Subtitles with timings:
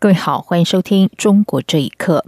[0.00, 2.24] 各位好，欢迎收听《中国这一刻》。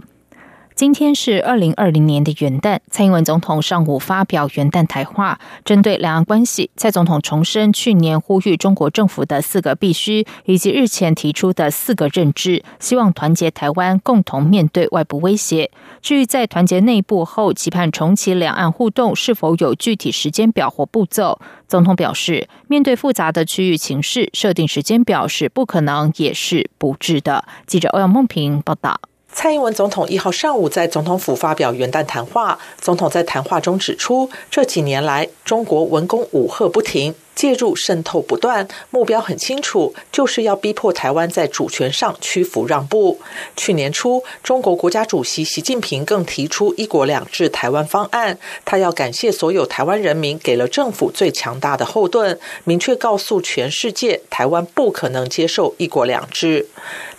[0.81, 15.69] 今天是二零二零年的元旦，蔡英文总统上午发表元旦台话，针对两岸关系，蔡总统重申去年呼吁中国政府的四个必须，以及日前提出的四个认知，希望团结台湾，共同面对外部威胁。
[16.01, 21.39] 至于在团结内部后，期盼重启两岸互动，是否有具体时间表或步骤？
[21.67, 27.45] 总统表示，面对复杂的区域情势，设定时间表是不可能，也是不智的。
[27.67, 28.99] 记者欧阳梦平报道。
[29.33, 32.59] 蔡英文总统一号上午在总统府发表元旦谈话。
[32.79, 37.15] 总统在谈话中指出，这几年来，中国文攻武赫不停。
[37.33, 43.19] 介入渗透不断，目标很清楚，就是要逼迫台湾在主权上屈服让步。
[43.55, 56.67] 去年初，中国国家主席习近平更提出“一国两制”台湾方案，他要感谢所有台湾人民给了政府最强大的后盾，明确告诉全世界，台湾不可能接受“一国两制”。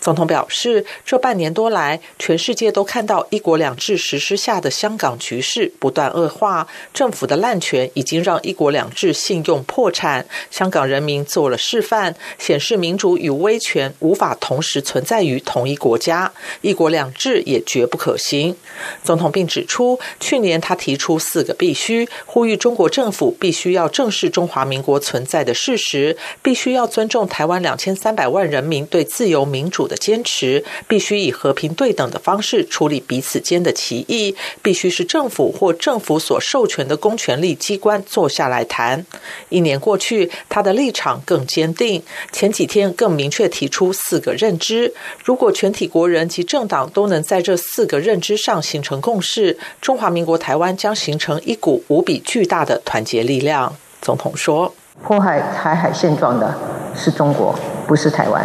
[0.01, 10.02] 总统表示，这半年多来，全世界都看到“一国两制”实施下的香港局势不断恶化，政府的滥权已经让“一国两制”信用破产。
[10.51, 18.57] 香港人民做了示范，显示民主与威权无法同时存在于同一国家，一国两制也绝不可行。
[19.05, 39.07] 总统并指出，去年他提出四个必须，呼吁中国政府必须要正视中华民国存在的事实，必须要尊重台湾两千三百万人民对自由民主的坚持，必须以和平对等的方式处理彼此间的歧义，必须是政府或政府所授权的公权力机关坐下来谈。
[39.49, 39.92] 一年过。
[39.93, 42.03] 过去，他的立场更坚定。
[42.33, 44.91] 前几天更明确提出四个认知：
[45.23, 53.75] 如果全体国人及政党都能在这四个认知上形成共识，中华民国台湾将形成一股无比巨大的团结力量。
[54.01, 54.73] 总统说
[55.05, 56.55] ：“迫害台海现状的
[56.97, 57.55] 是中国，
[57.87, 58.43] 不是台湾。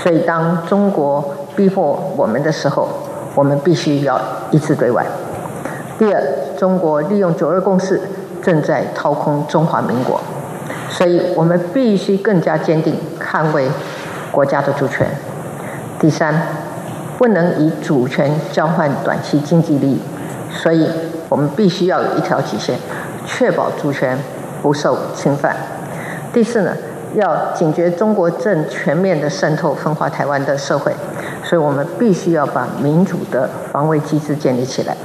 [0.00, 2.88] 所以，当中国逼迫我们的时候，
[3.34, 4.20] 我们必须要
[4.52, 5.04] 一致对外。
[5.98, 6.22] 第二，
[6.56, 8.00] 中国利用九二共识，
[8.40, 10.20] 正在掏空中华民国。”
[10.98, 13.68] 所以我们必须更加坚定捍卫
[14.32, 15.06] 国家的主权。
[16.00, 16.34] 第三，
[17.16, 20.00] 不能以主权交换短期经济利益，
[20.50, 20.88] 所以
[21.28, 22.76] 我们必须要有一条底线，
[23.24, 24.18] 确保主权
[24.60, 25.54] 不受侵犯。
[26.32, 26.76] 第四呢，
[27.14, 30.92] 要警觉中国正全面的渗透分化台湾的社会，
[31.44, 34.96] 所以我们必须要把民主的防卫机制建立起来。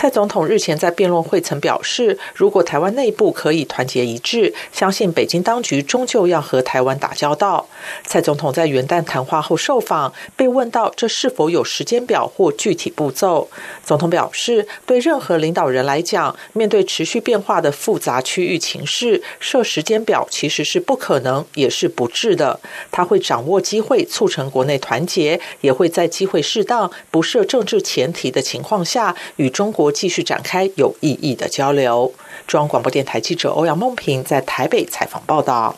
[0.00, 7.68] 蔡总统日前在辩论会曾表示，如果台湾内部可以团结一致，相信北京当局终究要和台湾打交道。
[8.06, 13.50] 蔡总统在元旦谈话后受访，被问到这是否有时间表或具体步骤，
[13.84, 22.58] 总统表示，对任何领导人来讲，面对持续变化的复杂区域情势，设时间表其实是不可能，也是不智的。
[22.90, 29.89] 他会掌握机会，促成国内团结，也会在机会适当、不设政治前提的情况下，与中国。
[29.90, 32.12] 继续展开有意义的交流。
[32.46, 35.76] 中央广播电台记者欧阳梦平在台北采访报道。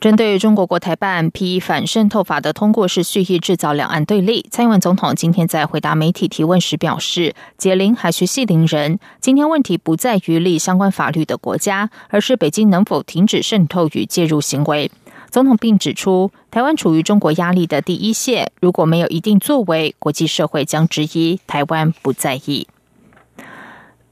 [0.00, 14.90] 针对中国国台办批反渗透法的通过是蓄意制造两岸对立，蔡英文总统今天在回答媒体提问时表示：“解铃还需系铃人，今天问题不在于立相关法律的国家，而是北京能否停止渗透与介入行为。”
[15.30, 22.66] 总统并指出，台湾处于中国压力的第一线，如果没有一定作为，国际社会将质疑台湾不在意。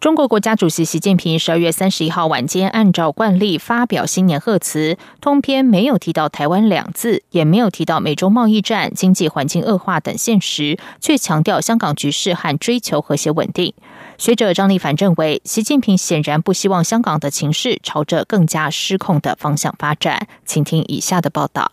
[0.01, 13.75] 中国国家主席习近平十二月三十一号晚间，按照惯例发表新年贺词，通篇没有提到台湾两字，也没有提到美中贸易战、经济环境恶化等现实，却强调香港局势和追求和谐稳定。
[14.17, 20.27] 学者张立凡认为，习近平显然不希望香港的情势朝着更加失控的方向发展。
[20.47, 21.71] 请听以下的报道：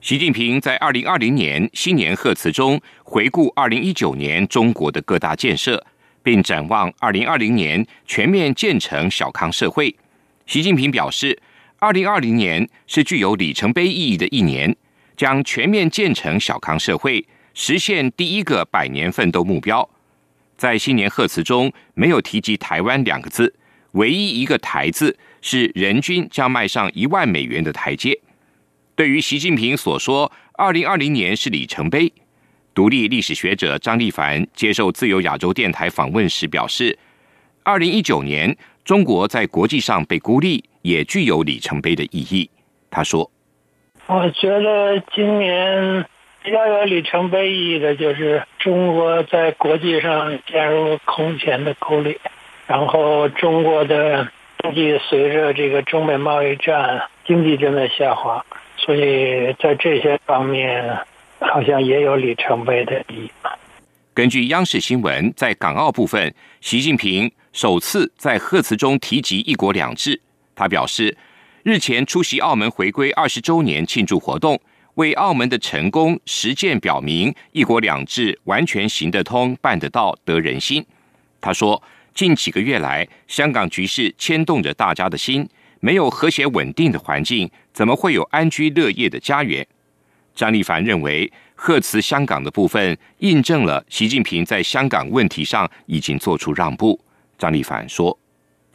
[0.00, 5.84] 习近平在二零二零年新年贺词中回顾二零一九年中国的各大建设。
[6.22, 9.94] 并展望二零二零年全面建成小康社会，
[10.46, 11.38] 习近平表示，
[11.78, 14.74] 二零二零年是具有里程碑意义的一年，
[15.16, 19.88] 将全面建成小康社会，实现第一个百年奋斗目标。
[20.56, 23.54] 在新年贺词中没有提及台湾两个字，
[23.92, 28.18] 唯一一个台字是人均将迈上一万美元的台阶。
[28.96, 32.12] 对于习近平所说，二零二零年是里程碑。
[32.78, 36.96] 独立历史学者张立凡接受自由亚洲电台访问时表示，
[37.64, 42.48] 二零一九年中国在国际上被孤立，也具有里程碑的意义。
[42.88, 43.28] 他说
[44.06, 46.06] ：“我觉得今年
[46.44, 52.16] 比较有里程碑意义的就是中国在国际上陷入空前的孤立，
[52.68, 54.28] 然后中国的
[54.62, 58.46] 经济随着这个中美贸易战，经济正在下滑，
[58.76, 60.96] 所以在这些方面。”
[61.40, 63.30] 好像也有里程碑的意义。
[64.14, 70.20] 根据央视新闻，在港澳部分，习近平首次在贺词中提及“一国两制”。
[70.56, 71.16] 他表示，
[71.62, 74.60] 日前出席澳门回归二十周年庆祝活动，
[74.94, 80.84] 为澳门的成功实践表明“一国两制”完全行得通、办得到、得人心。
[81.40, 81.80] 他说，
[82.12, 85.48] 近几个月来，香港局势牵动着大家的心，
[85.78, 89.64] 没有和谐稳定的环境，怎么会有安居乐业的家园？
[90.38, 96.96] 张立凡认为，贺词香港的部分印证了习近平在香港问题上已经做出让步。
[97.36, 98.16] 张立凡说：“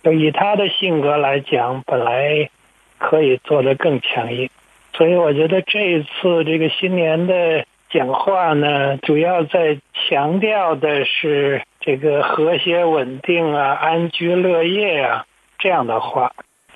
[0.04, 2.50] 以他的性格来讲，本来
[2.98, 4.50] 可以做得更强硬，
[4.94, 15.26] 所以我觉得这一次这个新年的讲话呢，主要在强调的是这个和谐稳定啊、安居乐业啊
[15.60, 16.34] 这样的话。”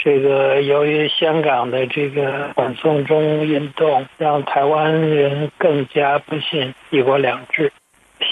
[0.07, 7.73] 这个由于香港的这个反送中运动，让台湾人更加不信“一国两制”。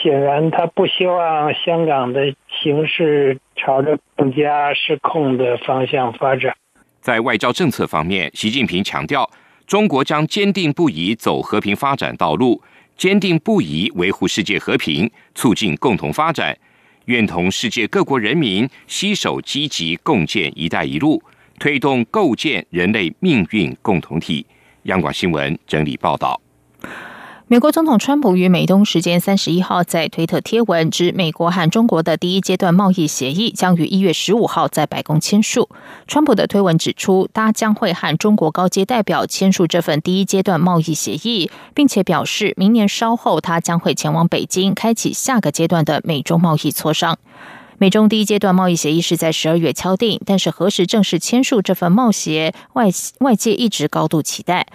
[0.02, 2.34] 显然，他不希望香港的
[2.64, 6.56] 形势朝着更加失控的方向发展。
[7.02, 9.30] 在外交政策方面，习近平强调，
[9.68, 12.62] 中国将坚定不移走和平发展道路，
[12.96, 16.58] 坚定不移维护世界和平，促进共同发展，
[17.08, 21.22] 愿同世界各国人民携手积极共建“一带一路”。
[21.60, 24.46] 推动构建人类命运共同体。
[24.84, 26.40] 央广新闻整理报道。
[27.48, 35.70] 美国总统川普于美东时间三十一号在推特贴文，指美国和中国的第一阶段贸易协议将于一月十五号在白宫签署。
[36.08, 47.20] 川普的推文指出，他将会和中国高阶代表签署这份第一阶段贸易协议，并且表示明年稍后他将会前往北京，开启下个阶段的美中贸易磋商。
[47.78, 52.88] 美中第一阶段贸易协议是在十二月敲定，但是何时正式签署这份贸协，外
[53.20, 54.66] 外界一直高度期待。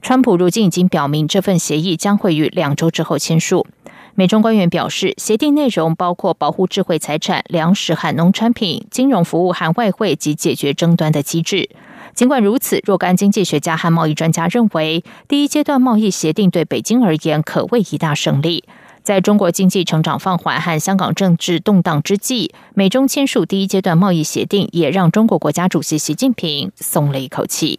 [0.00, 3.66] 川普如今已经表明，这份协议将会于两周之后签署。
[4.14, 11.68] 美中官员表示，协定内容包括保护智慧财产、粮食和农产品、金融服务和外汇及解决争端的机制。
[12.14, 18.62] 尽管如此，若干经济学家和贸易专家认为，第一阶段贸易协定对北京而言可谓一大胜利。
[19.04, 27.78] 在中国经济成长放缓和香港政治动荡之际，美中签署第一阶段贸易协定，也让中国国家主席习近平松了一口气。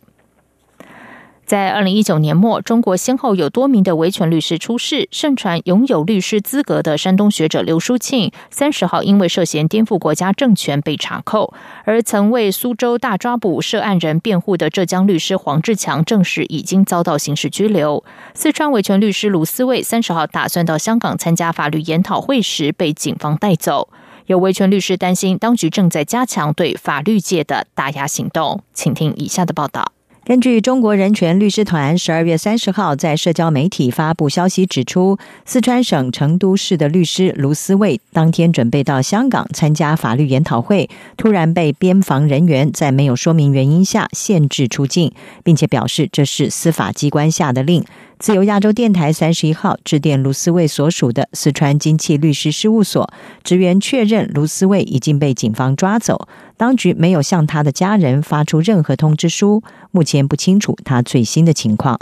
[1.45, 5.07] 在二零一九年末，中国先后有多名的维权律师出事。
[5.11, 11.53] 盛传拥有律师资格的山东学者刘书庆，三十号因为涉嫌颠覆国家政权被查扣；
[11.83, 18.03] 而曾为苏州大抓捕涉案人辩护的浙江律师黄志强，证实已经遭到刑事拘留。
[18.33, 23.89] 四川维权律师卢思卫三十号打算到香港参加法律研讨会时，被警方带走。
[24.25, 28.63] 有维权律师担心，当局正在加强对法律界的打压行动。
[28.73, 29.94] 请听以下的报道。
[30.25, 45.13] 根据中国人权律师团十二月三十号在社交媒体发布消息指出，四川省成都市的律师卢思卫当天准备到香港参加法律研讨会，突然被边防人员在没有说明原因下限制出境，
[45.43, 47.85] 并且表示这是司法机关下的令。
[48.17, 53.09] 自由亚洲电台三十一号致电卢思卫所属的四川金器律师事务所，
[53.43, 61.99] 职员确认卢思卫已经被警方抓走，当局没有向他的家人发出任何通知书，目前不清楚他最新的情况。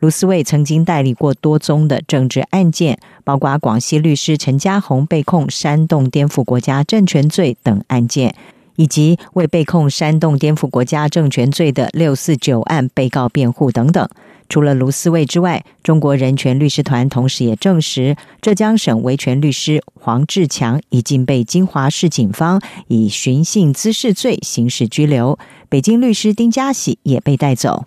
[0.00, 8.34] 卢思卫曾经代理过多宗的政治案件，包括广西律师陈家红被控煽动颠覆国家政权罪等案件，
[8.76, 14.06] 以及为被控煽动颠覆国家政权罪的六四九案被告辩护等等。
[14.48, 25.38] 除了卢思卫之外，中国人权律师团同时也证实，浙江省维权律师黄志强已经被金华市警方以寻衅滋事罪刑事拘留。
[25.68, 27.86] 北京律师丁家喜也被带走。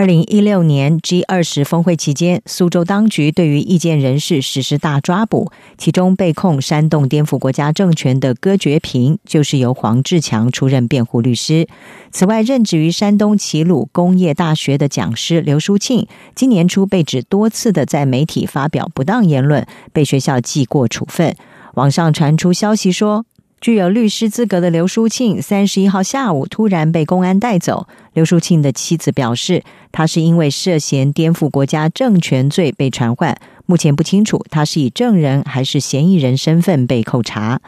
[0.00, 11.68] 二零一六年 G 二十峰会期间，苏州当局对于意见人士实施大抓捕，其中被控煽动颠覆国家政权的戈觉平，就是由黄志强出任辩护律师。
[12.10, 21.36] 此外，任职于山东齐鲁工业大学的讲师刘书庆，今年初被指多次的在媒体发表不当言论，被学校记过处分。
[21.74, 23.26] 网上传出消息说。
[23.60, 27.86] 具有律师资格的刘淑庆，三十一号下午突然被公安带走。
[28.14, 29.62] 刘淑庆的妻子表示，
[29.92, 37.60] 他是因为涉嫌颠覆国家政权罪被传唤，目前不清楚他是以证人还是嫌疑人身份被扣查。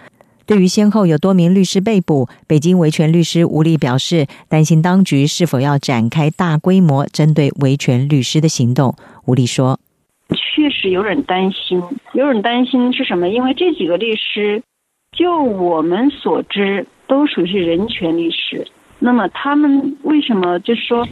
[0.47, 8.95] 对于先后有多名律师被捕，北京维权律师吴力表示，担心当局是否要展开大规模针对维权律师的行动。
[9.27, 9.79] 吴力说
[10.33, 11.81] ：“确实有点担心，
[12.15, 13.29] 有点担心是什么？
[13.29, 14.63] 因为这几个律师，
[15.13, 18.67] 就我们所知，都属于是人权律师。
[18.99, 21.07] 那么他们为什么就是说，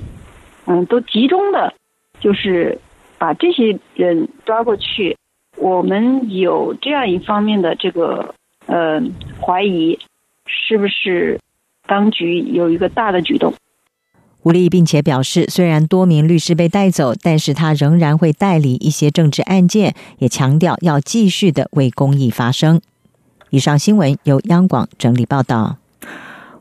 [0.66, 1.74] 嗯，都集中的，
[2.20, 2.78] 就是
[3.18, 5.16] 把这些人抓过去？
[5.56, 8.34] 我们有这样一方面的这个。”
[8.66, 9.02] 呃，
[9.40, 9.98] 怀疑
[10.46, 11.40] 是不是
[11.88, 13.52] 当局有一个大的举动？
[14.44, 22.80] 吴力并且表示，虽然多名律师被带走，但是他仍然会代理一些政治案件，也强调要继续的为公益发声。
[23.50, 25.76] 以上新闻由央广整理报道。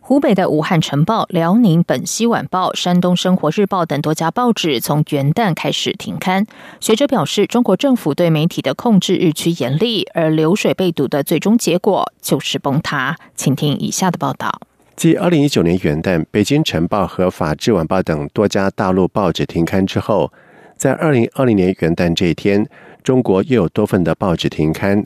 [0.01, 6.48] 湖北的武汉晨报、辽宁本溪晚报、山东生活日报等多家报纸从元旦开始停刊。
[6.79, 13.15] 学者表示，中国政府对媒体的控制日趋严厉，而流水被堵的最终结果就是崩塌。
[13.36, 14.60] 请听以下的报道：
[14.96, 20.34] 继二零一九年元旦，北京晨报和法制晚报等多家大陆报纸停刊之后，
[20.75, 22.67] 在二零二零年元旦这一天，
[23.03, 25.05] 中国又有多份的报纸停刊。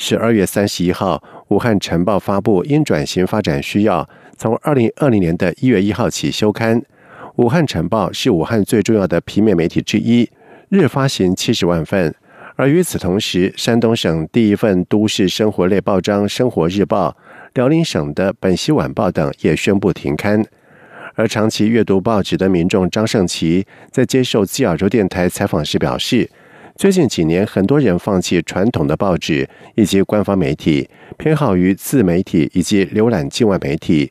[0.00, 4.08] 十二月三十一号，武汉晨报发布因转型发展需要。
[4.36, 6.80] 从二零二零年的一月一号起休刊，
[7.34, 10.30] 《武汉晨报》是武汉最重要的平面媒体之一，
[10.68, 12.14] 日发行七十万份。
[12.54, 17.10] 而与此同时，山东省第一份都市生活类报章《生活日报》、
[17.54, 20.44] 辽宁省的《本溪晚报》等也宣布停刊。
[21.16, 26.30] 而长期阅读报纸的民众张胜奇在接受自亚洲电台采访时表示，
[26.78, 34.08] 最近几年，很多人放弃传统的报纸以及官方媒体，偏好于自媒体以及浏览境外媒体。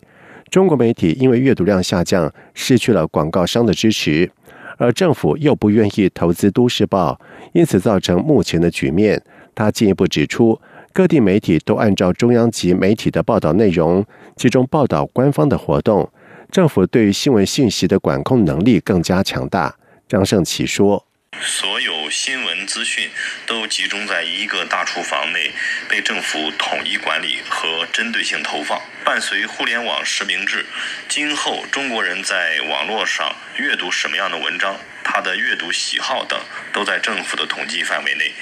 [0.50, 4.30] 中国媒体因为阅读量下降，失去了广告商的支持，
[4.78, 7.18] 而政府又不愿意投资都市报，
[7.54, 9.24] 因此造成目前的局面。
[9.56, 10.60] 他进一步指出，
[10.92, 14.06] 各地媒体都按照中央级媒体的报道内容，
[14.36, 16.12] 集中报道官方的活动，
[16.52, 19.74] 政府对于新闻信息的管控能力更加强大。
[20.10, 21.06] 张胜奇说。
[21.44, 23.10] 所有新闻资讯
[23.46, 25.52] 都集中在一个大厨房内，
[25.88, 28.82] 被政府统一管理和针对性投放。
[29.06, 30.66] 伴随互联网实名制，
[31.08, 36.40] 今后中国人在网络上阅读什么样的文章，他的阅读喜好等，
[36.74, 38.34] 都在政府的统计范围内。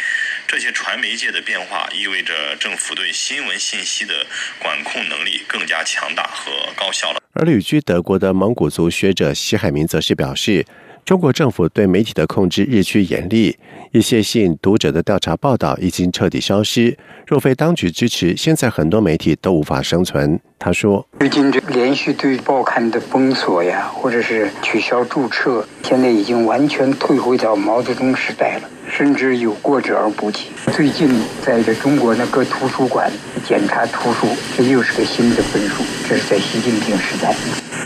[0.48, 4.26] 这些传媒界的变化，意味着政府对新闻信息的
[4.58, 7.22] 管控能力更加强大和高效了。
[7.34, 10.66] 而旅居德国的蒙古族学者西海明则是表示。
[11.06, 13.56] 中国政府对媒体的控制日趋严厉，
[13.92, 16.98] 一些吸引读者的调查报道已经彻底消失。
[17.28, 20.40] 若非当局支持，现在很多媒体都无法生存。
[20.58, 30.48] 他说：“最近这连续对报刊的封锁呀，或者是取消注册，现在已经完全退回到毛泽东时代了，甚至有过之而不及。
[30.74, 31.08] 最近
[31.44, 33.12] 在这中国那个图书馆
[33.48, 34.26] 检查图书，
[34.58, 35.84] 这又是个新的分数。
[36.10, 37.36] 这是在习近平时代，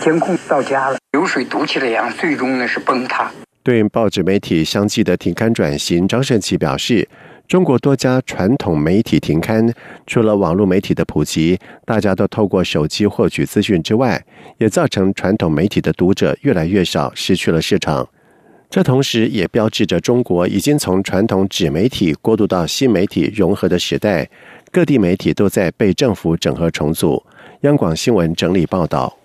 [0.02, 3.30] 监控到家了。”流水堵起来一样，最终呢是崩塌。
[3.62, 7.06] 对报纸媒体相继的停刊转型，张胜奇表示，
[7.46, 9.70] 中国多家传统媒体停刊，
[10.08, 14.24] 除了网络媒体的普及，大家都透过手机获取资讯之外，
[14.60, 18.08] 也造成传统媒体的读者越来越少，失去了市场。
[18.70, 24.30] 这同时也标志着中国已经从传统纸媒体过渡到新媒体融合的时代，
[24.72, 27.22] 各地媒体都在被政府整合重组。
[27.64, 29.18] 央广新闻整理报道。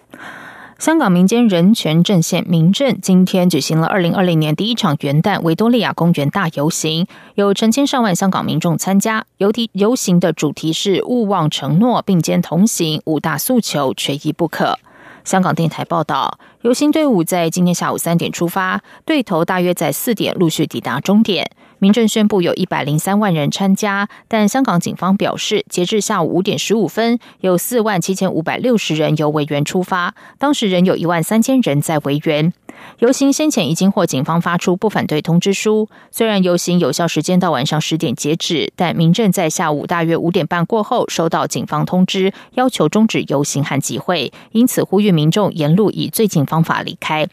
[0.78, 9.25] 香港民间人权阵线民阵今天举行了二零二零年第一场元旦维多利亚公园大游行，有成千上万香港民众参加。
[9.38, 14.78] 游题游行的主题是“勿忘承诺，并肩同行”，五大诉求缺一不可。
[15.23, 21.50] 香港电台报道，游行队伍在今天下午三点出发，队头大约在四点陆续抵达终点。
[21.84, 32.54] 民政宣布有一百零三万人参加，但香港警方表示，截至下午五点十五分，有四万七千五百六十人由维园出发，当时仍有一万三千人在维园。
[32.98, 35.88] 游行先前已经获警方发出不反对通知书。
[36.10, 47.28] 虽然游行有效时间到晚上十点截止，但民政在下午大约五点半过后收到警方通知，要求终止游行和集会，因此呼吁民众沿路以最近方法离开。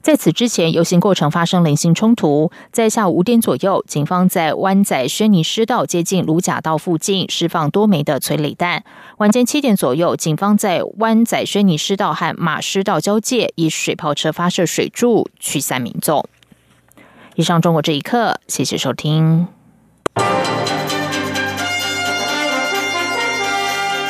[0.00, 2.50] 在此之前，游行过程发生零星冲突。
[2.70, 8.82] 在下午五点左右，警方在湾仔轩尼诗道接近卢甲道附近释放多枚的催泪弹。
[9.18, 16.28] 晚间七点左右，警方在湾仔轩尼诗道和马师道交界以水炮车发射水柱驱散民众。
[17.36, 19.46] 以上，中国这一刻，谢谢收听。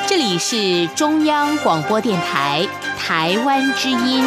[0.07, 4.25] 这里是中央广播电台台湾之音。